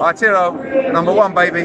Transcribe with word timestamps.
Arturo, 0.00 0.52
number 0.92 1.14
one, 1.14 1.34
baby. 1.34 1.64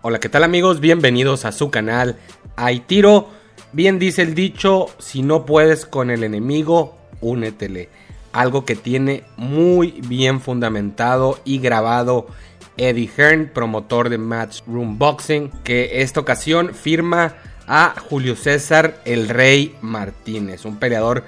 Hola, 0.00 0.18
¿qué 0.20 0.28
tal 0.30 0.42
amigos? 0.42 0.80
Bienvenidos 0.80 1.44
a 1.44 1.52
su 1.52 1.70
canal 1.70 2.16
Aitiro. 2.56 3.28
Bien 3.72 3.98
dice 3.98 4.22
el 4.22 4.34
dicho, 4.34 4.86
si 4.98 5.22
no 5.22 5.44
puedes 5.44 5.84
con 5.84 6.10
el 6.10 6.24
enemigo, 6.24 6.96
únetele. 7.20 7.90
Algo 8.32 8.64
que 8.64 8.74
tiene 8.74 9.24
muy 9.36 10.00
bien 10.06 10.40
fundamentado 10.40 11.38
y 11.44 11.58
grabado 11.58 12.26
Eddie 12.78 13.10
Hearn, 13.14 13.50
promotor 13.52 14.08
de 14.08 14.16
Matchroom 14.16 14.98
Boxing, 14.98 15.50
que 15.64 16.00
esta 16.00 16.20
ocasión 16.20 16.74
firma 16.74 17.34
a 17.66 17.94
Julio 18.08 18.34
César 18.34 19.02
el 19.04 19.28
Rey 19.28 19.76
Martínez, 19.82 20.64
un 20.64 20.78
peleador 20.78 21.24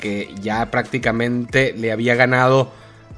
que 0.00 0.34
ya 0.40 0.68
prácticamente 0.72 1.74
le 1.74 1.92
había 1.92 2.16
ganado 2.16 2.72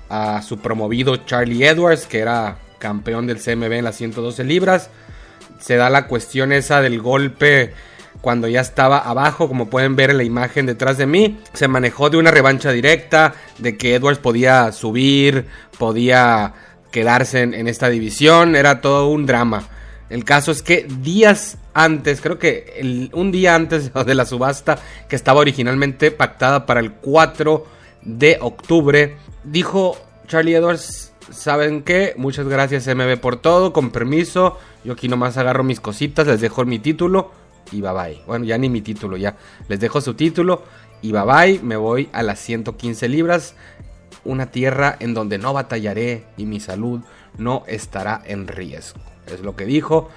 a 0.08 0.42
su 0.42 0.58
promovido 0.58 1.16
Charlie 1.16 1.66
Edwards, 1.66 2.06
que 2.06 2.18
era 2.18 2.58
campeón 2.78 3.26
del 3.26 3.38
CMB 3.38 3.72
en 3.72 3.84
las 3.84 3.96
112 3.96 4.44
libras. 4.44 4.90
Se 5.60 5.76
da 5.76 5.90
la 5.90 6.06
cuestión 6.06 6.52
esa 6.52 6.80
del 6.80 7.00
golpe 7.00 7.72
cuando 8.20 8.48
ya 8.48 8.60
estaba 8.60 8.98
abajo, 8.98 9.48
como 9.48 9.68
pueden 9.68 9.96
ver 9.96 10.10
en 10.10 10.16
la 10.16 10.24
imagen 10.24 10.66
detrás 10.66 10.98
de 10.98 11.06
mí. 11.06 11.38
Se 11.52 11.68
manejó 11.68 12.10
de 12.10 12.16
una 12.16 12.30
revancha 12.30 12.72
directa, 12.72 13.34
de 13.58 13.76
que 13.76 13.94
Edwards 13.94 14.18
podía 14.18 14.72
subir, 14.72 15.46
podía 15.78 16.54
quedarse 16.90 17.42
en, 17.42 17.68
esta 17.68 17.88
división, 17.88 18.56
era 18.56 18.80
todo 18.80 19.08
un 19.08 19.26
drama. 19.26 19.68
El 20.10 20.24
caso 20.24 20.50
es 20.52 20.62
que 20.62 20.86
días 20.88 21.58
antes, 21.74 22.20
creo 22.20 22.38
que 22.38 23.10
un 23.12 23.30
día 23.30 23.54
antes 23.54 23.92
de 24.06 24.14
la 24.14 24.24
subasta, 24.24 24.78
que 25.08 25.16
estaba 25.16 25.40
originalmente 25.40 26.10
pactada 26.10 26.66
para 26.66 26.80
el 26.80 26.92
4 26.92 27.77
de 28.08 28.38
octubre, 28.40 29.16
dijo 29.44 29.96
Charlie 30.26 30.54
Edwards, 30.54 31.12
¿saben 31.30 31.82
qué? 31.82 32.14
Muchas 32.16 32.48
gracias 32.48 32.86
MB 32.86 33.18
por 33.20 33.36
todo, 33.36 33.72
con 33.72 33.90
permiso, 33.90 34.58
yo 34.82 34.94
aquí 34.94 35.08
nomás 35.08 35.36
agarro 35.36 35.62
mis 35.62 35.78
cositas, 35.78 36.26
les 36.26 36.40
dejo 36.40 36.64
mi 36.64 36.78
título 36.78 37.30
y 37.70 37.82
bye 37.82 37.92
bye. 37.92 38.22
Bueno, 38.26 38.46
ya 38.46 38.56
ni 38.56 38.70
mi 38.70 38.80
título, 38.80 39.18
ya 39.18 39.36
les 39.68 39.78
dejo 39.78 40.00
su 40.00 40.14
título 40.14 40.62
y 41.02 41.12
bye 41.12 41.22
bye, 41.22 41.60
me 41.62 41.76
voy 41.76 42.08
a 42.12 42.22
las 42.22 42.38
115 42.40 43.08
libras, 43.08 43.54
una 44.24 44.50
tierra 44.50 44.96
en 45.00 45.12
donde 45.12 45.36
no 45.36 45.52
batallaré 45.52 46.24
y 46.38 46.46
mi 46.46 46.60
salud 46.60 47.00
no 47.36 47.62
estará 47.66 48.22
en 48.24 48.48
riesgo. 48.48 49.00
Es 49.26 49.40
lo 49.40 49.54
que 49.54 49.66
dijo. 49.66 50.08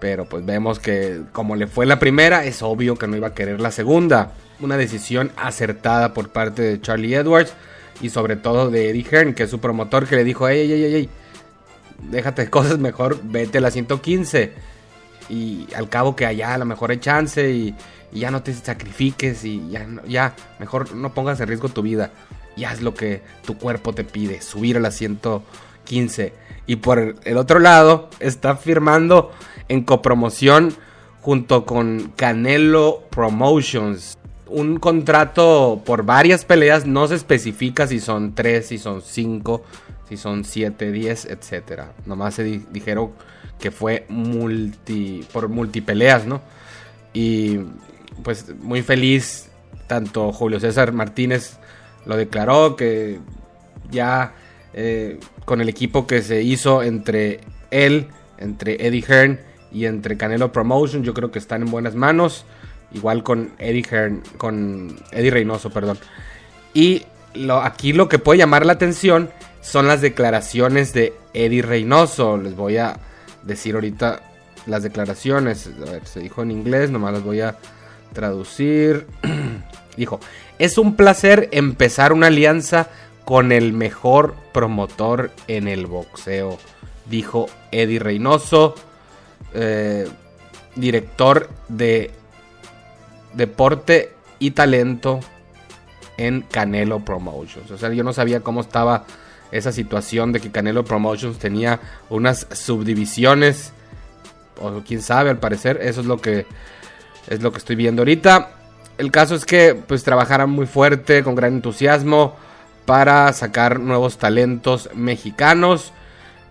Pero 0.00 0.26
pues 0.26 0.44
vemos 0.44 0.80
que 0.80 1.22
como 1.32 1.56
le 1.56 1.66
fue 1.66 1.86
la 1.86 1.98
primera, 1.98 2.44
es 2.44 2.62
obvio 2.62 2.96
que 2.96 3.06
no 3.06 3.16
iba 3.16 3.28
a 3.28 3.34
querer 3.34 3.60
la 3.60 3.70
segunda. 3.70 4.32
Una 4.60 4.76
decisión 4.76 5.32
acertada 5.36 6.14
por 6.14 6.30
parte 6.30 6.62
de 6.62 6.80
Charlie 6.80 7.14
Edwards 7.14 7.54
y 8.00 8.10
sobre 8.10 8.36
todo 8.36 8.70
de 8.70 8.90
Eddie 8.90 9.06
Hearn, 9.10 9.34
que 9.34 9.44
es 9.44 9.50
su 9.50 9.60
promotor, 9.60 10.06
que 10.06 10.16
le 10.16 10.24
dijo, 10.24 10.48
ey, 10.48 10.70
ey, 10.70 10.84
ey, 10.84 10.94
ey, 10.94 11.08
déjate 12.10 12.48
cosas 12.50 12.78
mejor, 12.78 13.20
vete 13.22 13.58
a 13.58 13.60
la 13.60 13.70
115. 13.70 14.52
Y 15.28 15.66
al 15.74 15.88
cabo 15.88 16.14
que 16.14 16.26
allá 16.26 16.54
a 16.54 16.58
lo 16.58 16.66
mejor 16.66 16.90
hay 16.90 16.98
chance 16.98 17.50
y, 17.50 17.74
ya 18.12 18.30
no 18.30 18.44
te 18.44 18.54
sacrifiques 18.54 19.44
y 19.44 19.70
ya, 19.70 19.88
ya 20.06 20.36
mejor 20.60 20.94
no 20.94 21.12
pongas 21.14 21.40
en 21.40 21.48
riesgo 21.48 21.68
tu 21.68 21.82
vida. 21.82 22.12
Y 22.56 22.62
haz 22.62 22.80
lo 22.80 22.94
que 22.94 23.22
tu 23.44 23.58
cuerpo 23.58 23.92
te 23.92 24.04
pide, 24.04 24.40
subir 24.40 24.76
a 24.76 24.80
la 24.80 24.92
115. 24.92 26.32
Y 26.66 26.76
por 26.76 27.16
el 27.24 27.36
otro 27.36 27.58
lado, 27.58 28.10
está 28.20 28.56
firmando 28.56 29.32
en 29.68 29.82
copromoción 29.82 30.74
junto 31.22 31.66
con 31.66 32.12
Canelo 32.14 33.02
Promotions. 33.10 34.16
Un 34.46 34.78
contrato 34.78 35.82
por 35.84 36.04
varias 36.04 36.44
peleas, 36.44 36.86
no 36.86 37.08
se 37.08 37.14
especifica 37.14 37.86
si 37.86 38.00
son 38.00 38.34
3, 38.34 38.66
si 38.66 38.78
son 38.78 39.00
5, 39.02 39.64
si 40.08 40.16
son 40.16 40.44
7, 40.44 40.92
10, 40.92 41.26
etc. 41.26 41.82
Nomás 42.06 42.34
se 42.34 42.44
dijeron 42.44 43.12
que 43.58 43.70
fue 43.70 44.04
multi, 44.08 45.26
por 45.32 45.48
multipeleas, 45.48 46.26
¿no? 46.26 46.42
Y 47.12 47.60
pues 48.22 48.54
muy 48.60 48.82
feliz, 48.82 49.48
tanto 49.86 50.32
Julio 50.32 50.60
César 50.60 50.92
Martínez 50.92 51.58
lo 52.06 52.16
declaró, 52.16 52.76
que 52.76 53.20
ya 53.90 54.34
eh, 54.72 55.20
con 55.44 55.60
el 55.60 55.68
equipo 55.68 56.06
que 56.06 56.22
se 56.22 56.42
hizo 56.42 56.82
entre 56.82 57.40
él, 57.70 58.08
entre 58.38 58.86
Eddie 58.86 59.04
Hearn 59.06 59.40
y 59.72 59.86
entre 59.86 60.16
Canelo 60.16 60.52
Promotion, 60.52 61.02
yo 61.02 61.14
creo 61.14 61.30
que 61.30 61.38
están 61.38 61.62
en 61.62 61.70
buenas 61.70 61.94
manos. 61.94 62.44
Igual 62.94 63.22
con 63.22 63.50
Eddie 63.58 63.84
Hearn, 63.90 64.22
con 64.38 64.96
Eddie 65.10 65.30
Reynoso, 65.30 65.70
perdón. 65.70 65.98
Y 66.72 67.04
lo, 67.34 67.60
aquí 67.60 67.92
lo 67.92 68.08
que 68.08 68.18
puede 68.18 68.38
llamar 68.38 68.64
la 68.64 68.72
atención 68.74 69.30
son 69.60 69.88
las 69.88 70.00
declaraciones 70.00 70.92
de 70.92 71.12
Eddie 71.34 71.62
Reynoso. 71.62 72.36
Les 72.36 72.54
voy 72.54 72.76
a 72.78 72.98
decir 73.42 73.74
ahorita 73.74 74.22
las 74.66 74.82
declaraciones. 74.82 75.68
A 75.86 75.90
ver, 75.90 76.06
se 76.06 76.20
dijo 76.20 76.42
en 76.42 76.50
inglés, 76.50 76.90
nomás 76.90 77.14
las 77.14 77.24
voy 77.24 77.40
a 77.40 77.56
traducir. 78.12 79.06
dijo, 79.96 80.20
es 80.58 80.78
un 80.78 80.96
placer 80.96 81.48
empezar 81.52 82.12
una 82.12 82.28
alianza 82.28 82.88
con 83.24 83.52
el 83.52 83.72
mejor 83.72 84.34
promotor 84.52 85.30
en 85.48 85.66
el 85.66 85.86
boxeo, 85.86 86.58
dijo 87.06 87.46
Eddie 87.72 87.98
Reynoso, 87.98 88.74
eh, 89.54 90.08
director 90.76 91.48
de 91.68 92.10
deporte 93.34 94.12
y 94.38 94.52
talento 94.52 95.20
en 96.16 96.42
Canelo 96.42 97.00
Promotions. 97.00 97.70
O 97.70 97.78
sea, 97.78 97.92
yo 97.92 98.04
no 98.04 98.12
sabía 98.12 98.40
cómo 98.40 98.60
estaba 98.60 99.04
esa 99.50 99.72
situación 99.72 100.32
de 100.32 100.40
que 100.40 100.50
Canelo 100.50 100.84
Promotions 100.84 101.38
tenía 101.38 101.80
unas 102.10 102.46
subdivisiones 102.52 103.72
o 104.60 104.82
quién 104.86 105.02
sabe, 105.02 105.30
al 105.30 105.38
parecer 105.38 105.80
eso 105.82 106.00
es 106.00 106.06
lo 106.06 106.18
que 106.18 106.46
es 107.28 107.42
lo 107.42 107.52
que 107.52 107.58
estoy 107.58 107.76
viendo 107.76 108.02
ahorita. 108.02 108.50
El 108.98 109.10
caso 109.10 109.34
es 109.34 109.44
que 109.44 109.74
pues 109.74 110.04
trabajaran 110.04 110.50
muy 110.50 110.66
fuerte, 110.66 111.24
con 111.24 111.34
gran 111.34 111.54
entusiasmo 111.54 112.36
para 112.84 113.32
sacar 113.32 113.80
nuevos 113.80 114.18
talentos 114.18 114.90
mexicanos. 114.94 115.92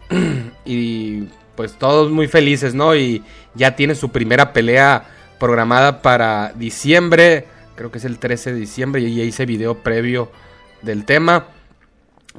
y 0.66 1.30
pues 1.56 1.74
todos 1.74 2.12
muy 2.12 2.28
felices, 2.28 2.74
¿no? 2.74 2.96
Y 2.96 3.24
ya 3.54 3.76
tiene 3.76 3.96
su 3.96 4.10
primera 4.10 4.54
pelea 4.54 5.06
programada 5.44 6.02
para 6.02 6.54
diciembre. 6.56 7.48
Creo 7.76 7.92
que 7.92 7.98
es 7.98 8.06
el 8.06 8.18
13 8.18 8.54
de 8.54 8.60
diciembre. 8.62 9.02
Y 9.02 9.14
ya 9.14 9.24
hice 9.26 9.46
video 9.46 9.84
previo 9.84 10.32
del 10.84 11.04
tema. 11.04 11.48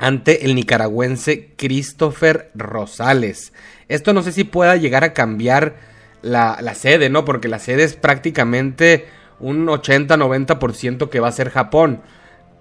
Ante 0.00 0.46
el 0.46 0.54
nicaragüense 0.54 1.50
Christopher 1.54 2.50
Rosales. 2.54 3.52
Esto 3.88 4.14
no 4.14 4.22
sé 4.22 4.32
si 4.32 4.44
pueda 4.44 4.76
llegar 4.76 5.04
a 5.04 5.12
cambiar 5.12 5.74
la, 6.22 6.56
sede, 6.74 7.10
¿no? 7.10 7.26
Porque 7.26 7.46
la 7.46 7.58
sede 7.58 7.84
es 7.84 7.94
prácticamente 7.94 9.06
un 9.38 9.66
80-90% 9.66 11.10
que 11.10 11.20
va 11.20 11.28
a 11.28 11.32
ser 11.32 11.50
Japón. 11.50 12.00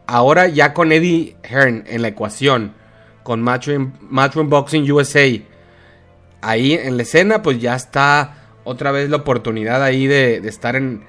Ahora 0.07 0.49
ya 0.49 0.73
con 0.73 0.91
Eddie 0.91 1.37
Hearn 1.43 1.85
en 1.87 2.01
la 2.01 2.09
ecuación, 2.09 2.73
con 3.23 3.41
Matchroom, 3.41 4.49
Boxing 4.49 4.91
USA, 4.91 5.25
ahí 6.41 6.73
en 6.73 6.97
la 6.97 7.03
escena, 7.03 7.41
pues 7.41 7.61
ya 7.61 7.75
está 7.75 8.42
otra 8.63 8.91
vez 8.91 9.09
la 9.09 9.17
oportunidad 9.17 9.83
ahí 9.83 10.07
de, 10.07 10.37
estar 10.47 10.75
en, 10.75 11.05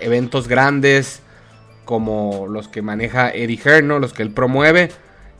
eventos 0.00 0.48
grandes 0.48 1.22
como 1.84 2.46
los 2.46 2.68
que 2.68 2.82
maneja 2.82 3.30
Eddie 3.30 3.60
Hearn, 3.64 3.88
los 3.88 4.12
que 4.12 4.22
él 4.22 4.30
promueve. 4.30 4.90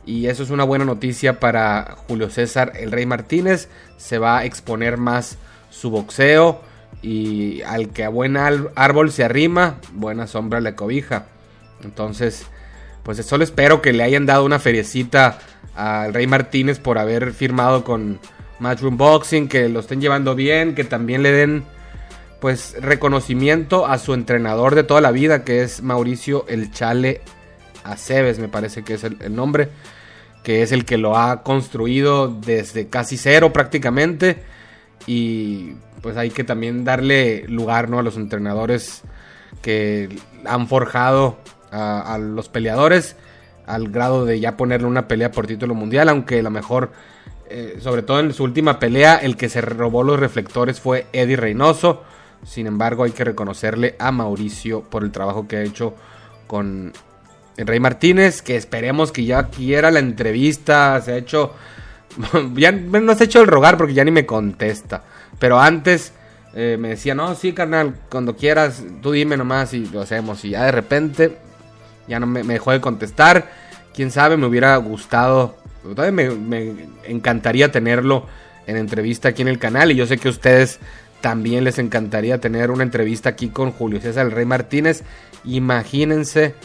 Y 0.05 0.27
eso 0.27 0.43
es 0.43 0.49
una 0.49 0.63
buena 0.63 0.85
noticia 0.85 1.39
para 1.39 1.95
Julio 2.07 2.29
César 2.29 2.73
El 2.75 2.91
Rey 2.91 3.05
Martínez. 3.05 3.69
Se 3.97 4.17
va 4.17 4.39
a 4.39 4.45
exponer 4.45 4.97
más 4.97 5.37
su 5.69 5.91
boxeo. 5.91 6.61
Y 7.01 7.61
al 7.61 7.89
que 7.89 8.03
a 8.03 8.09
buen 8.09 8.37
árbol 8.37 9.11
se 9.11 9.23
arrima, 9.23 9.77
buena 9.93 10.27
sombra 10.27 10.59
le 10.59 10.75
cobija. 10.75 11.25
Entonces, 11.83 12.45
pues 13.03 13.23
solo 13.25 13.43
espero 13.43 13.81
que 13.81 13.93
le 13.93 14.03
hayan 14.03 14.25
dado 14.25 14.45
una 14.45 14.59
feriecita 14.59 15.39
al 15.75 16.13
Rey 16.13 16.27
Martínez 16.27 16.79
por 16.79 16.97
haber 16.97 17.33
firmado 17.33 17.83
con 17.83 18.19
Matchroom 18.61 18.95
Boxing, 18.95 19.47
que 19.47 19.67
lo 19.67 19.81
estén 19.81 19.99
llevando 19.99 20.35
bien, 20.35 20.75
que 20.75 20.83
también 20.83 21.23
le 21.23 21.31
den 21.31 21.63
pues 22.39 22.75
reconocimiento 22.79 23.85
a 23.85 23.97
su 23.97 24.13
entrenador 24.13 24.75
de 24.75 24.83
toda 24.83 25.01
la 25.01 25.11
vida, 25.11 25.43
que 25.43 25.61
es 25.61 25.83
Mauricio 25.83 26.45
El 26.47 26.71
Chale 26.71 27.21
Aceves, 27.83 28.39
me 28.39 28.47
parece 28.47 28.83
que 28.83 28.95
es 28.95 29.03
el, 29.03 29.35
nombre, 29.35 29.69
que 30.43 30.63
es 30.63 30.71
el 30.71 30.85
que 30.85 30.97
lo 30.97 31.17
ha 31.17 31.43
construido 31.43 32.27
desde 32.27 32.87
casi 32.87 33.17
cero 33.17 33.53
prácticamente. 33.53 34.43
Y 35.07 35.73
pues 36.01 36.17
hay 36.17 36.29
que 36.29 36.43
también 36.43 36.83
darle 36.83 37.45
lugar 37.47 37.89
¿no? 37.89 37.99
a 37.99 38.03
los 38.03 38.17
entrenadores 38.17 39.01
que 39.61 40.09
han 40.45 40.67
forjado 40.67 41.37
a, 41.71 42.17
los 42.19 42.49
peleadores 42.49 43.15
al 43.65 43.89
grado 43.89 44.25
de 44.25 44.39
ya 44.39 44.57
ponerle 44.57 44.87
una 44.87 45.07
pelea 45.07 45.31
por 45.31 45.47
título 45.47 45.75
mundial, 45.75 46.09
aunque 46.09 46.39
a 46.39 46.43
lo 46.43 46.49
mejor, 46.49 46.91
eh, 47.51 47.77
sobre 47.81 48.01
todo 48.01 48.19
en 48.19 48.33
su 48.33 48.43
última 48.43 48.79
pelea, 48.79 49.15
el 49.15 49.37
que 49.37 49.49
se 49.49 49.61
robó 49.61 50.03
los 50.03 50.19
reflectores 50.19 50.79
fue 50.79 51.07
Eddie 51.13 51.35
Reynoso. 51.35 52.03
Sin 52.45 52.67
embargo, 52.67 53.03
hay 53.03 53.11
que 53.11 53.23
reconocerle 53.23 53.95
a 53.99 54.11
Mauricio 54.11 54.81
por 54.81 55.03
el 55.03 55.11
trabajo 55.11 55.47
que 55.47 55.57
ha 55.57 55.63
hecho 55.63 55.93
con 56.47 56.93
Rey 57.57 57.79
Martínez, 57.79 58.41
que 58.41 58.55
esperemos 58.55 59.11
que 59.11 59.25
ya 59.25 59.47
quiera 59.47 59.91
la 59.91 59.99
entrevista, 59.99 60.99
se 61.01 61.13
ha 61.13 61.17
hecho 61.17 61.53
ya 62.55 62.71
no 62.71 63.11
has 63.11 63.21
hecho 63.21 63.41
el 63.41 63.47
rogar 63.47 63.77
porque 63.77 63.93
ya 63.93 64.03
ni 64.03 64.11
me 64.11 64.25
contesta. 64.25 65.03
Pero 65.39 65.59
antes 65.59 66.13
eh, 66.53 66.77
me 66.79 66.89
decía, 66.89 67.15
no, 67.15 67.33
sí, 67.35 67.53
carnal, 67.53 67.95
cuando 68.09 68.35
quieras, 68.35 68.83
tú 69.01 69.11
dime 69.11 69.37
nomás 69.37 69.73
y 69.73 69.85
lo 69.87 70.01
hacemos. 70.01 70.43
Y 70.45 70.51
ya 70.51 70.63
de 70.63 70.71
repente, 70.71 71.37
ya 72.07 72.19
no 72.19 72.27
me, 72.27 72.43
dejó 72.43 72.71
de 72.71 72.81
contestar. 72.81 73.51
Quién 73.93 74.11
sabe, 74.11 74.37
me 74.37 74.45
hubiera 74.45 74.75
gustado, 74.77 75.57
me 76.11 76.87
encantaría 77.05 77.71
tenerlo 77.71 78.25
en 78.67 78.77
entrevista 78.77 79.29
aquí 79.29 79.41
en 79.41 79.47
el 79.47 79.59
canal. 79.59 79.91
Y 79.91 79.95
yo 79.95 80.05
sé 80.05 80.17
que 80.17 80.27
a 80.27 80.31
ustedes 80.31 80.79
también 81.21 81.63
les 81.63 81.77
encantaría 81.79 82.39
tener 82.39 82.71
una 82.71 82.83
entrevista 82.83 83.29
aquí 83.29 83.49
con 83.49 83.71
Julio 83.71 84.01
César 84.01 84.25
el 84.25 84.31
Rey 84.31 84.45
Martínez. 84.45 85.03
Imagínense 85.45 86.55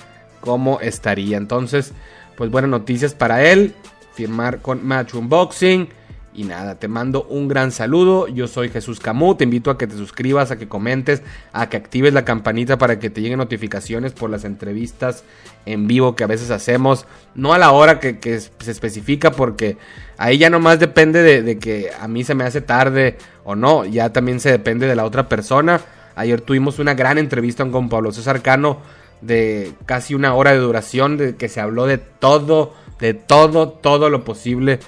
cómo 0.41 0.81
estaría. 0.81 1.37
Entonces, 1.37 1.93
pues 2.37 2.51
buenas 2.51 2.71
noticias 2.71 3.15
para 3.15 3.45
él. 3.45 3.75
Firmar 4.15 4.61
con 4.63 4.87
Match 4.87 5.15
Unboxing. 5.15 5.89
Y 6.37 6.45
nada, 6.45 6.75
te 6.75 6.87
mando 6.87 7.25
un 7.31 7.49
gran 7.49 7.73
saludo. 7.73 8.29
Yo 8.29 8.47
soy 8.47 8.69
Jesús 8.69 9.01
Camus. 9.01 9.39
Te 9.39 9.45
invito 9.45 9.71
a 9.71 9.79
que 9.79 9.87
te 9.87 9.97
suscribas, 9.97 10.51
a 10.51 10.59
que 10.59 10.69
comentes, 10.69 11.23
a 11.55 11.71
que 11.71 11.79
actives 11.79 12.13
la 12.13 12.27
campanita 12.27 12.77
para 12.77 12.99
que 12.99 13.09
te 13.09 13.23
lleguen 13.23 13.39
notificaciones 13.39 14.13
por 14.13 14.29
las 14.29 14.45
entrevistas 14.45 15.25
en 15.65 15.87
vivo 15.87 16.15
que 16.15 16.25
a 16.25 16.27
veces 16.27 16.51
hacemos. 16.51 17.07
No 17.35 17.55
a 17.55 17.59
la 17.59 17.73
hora 17.73 18.01
que, 18.01 18.19
se 18.39 18.71
especifica, 18.71 19.31
porque 19.31 19.79
ahí 20.19 20.37
ya 20.37 20.51
nomás 20.51 20.79
depende 20.79 21.23
de, 21.23 21.41
de, 21.43 21.59
que 21.59 21.91
a 21.99 22.07
mí 22.07 22.23
se 22.23 22.35
me 22.35 22.45
hace 22.45 22.61
tarde 22.61 23.17
o 23.43 23.57
no. 23.57 23.87
Ya 23.87 24.13
también 24.13 24.39
se 24.39 24.51
depende 24.51 24.87
de 24.87 24.95
la 24.95 25.07
otra 25.07 25.31
persona. 25.31 25.81
Ayer 26.17 26.43
tuvimos 26.43 26.79
una 26.79 26.93
gran 26.93 27.17
entrevista 27.17 27.65
con 27.71 27.89
Pablo 27.89 28.13
César 28.13 28.43
Cano 28.43 28.81
de 29.23 29.73
casi 29.87 30.15
una 30.15 30.35
hora 30.35 30.53
de 30.53 30.59
duración, 30.59 31.17
de 31.17 31.37
que 31.37 31.49
se 31.49 31.63
habló 31.63 31.87
de 31.87 31.97
todo, 31.97 32.75
de 33.01 33.15
todo, 33.15 33.71
todo 33.71 34.11
lo 34.11 34.23
posible 34.23 34.81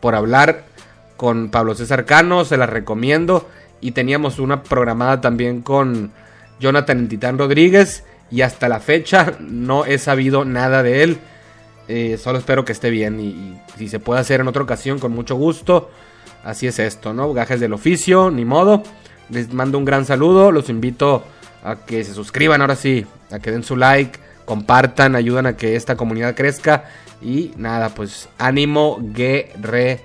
por 0.00 0.14
hablar 0.14 0.72
con 1.16 1.50
Pablo 1.50 1.74
César 1.74 2.04
Cano, 2.04 2.44
se 2.44 2.56
la 2.56 2.66
recomiendo. 2.66 3.48
Y 3.80 3.92
teníamos 3.92 4.38
una 4.38 4.62
programada 4.62 5.20
también 5.20 5.60
con 5.60 6.12
Jonathan 6.60 7.08
Titán 7.08 7.38
Rodríguez. 7.38 8.04
Y 8.30 8.40
hasta 8.40 8.68
la 8.68 8.80
fecha 8.80 9.34
no 9.40 9.84
he 9.84 9.98
sabido 9.98 10.44
nada 10.44 10.82
de 10.82 11.02
él. 11.02 11.18
Eh, 11.86 12.18
solo 12.18 12.38
espero 12.38 12.64
que 12.64 12.72
esté 12.72 12.90
bien. 12.90 13.20
Y, 13.20 13.60
si 13.76 13.88
se 13.88 14.00
puede 14.00 14.20
hacer 14.20 14.40
en 14.40 14.48
otra 14.48 14.62
ocasión, 14.62 14.98
con 14.98 15.12
mucho 15.12 15.36
gusto. 15.36 15.90
Así 16.44 16.66
es 16.66 16.78
esto, 16.78 17.12
¿no? 17.12 17.32
Gajes 17.32 17.60
del 17.60 17.72
oficio, 17.72 18.30
ni 18.30 18.44
modo. 18.44 18.82
Les 19.30 19.52
mando 19.52 19.78
un 19.78 19.84
gran 19.84 20.04
saludo. 20.04 20.50
Los 20.50 20.68
invito 20.68 21.24
a 21.62 21.76
que 21.76 22.04
se 22.04 22.14
suscriban 22.14 22.60
ahora 22.60 22.76
sí. 22.76 23.06
A 23.30 23.38
que 23.38 23.50
den 23.50 23.62
su 23.62 23.76
like. 23.76 24.18
Compartan, 24.44 25.16
ayudan 25.16 25.46
a 25.46 25.56
que 25.56 25.76
esta 25.76 25.96
comunidad 25.96 26.34
crezca. 26.34 26.84
Y 27.22 27.52
nada, 27.56 27.90
pues 27.90 28.28
ánimo 28.38 28.98
guerreros. 29.00 30.00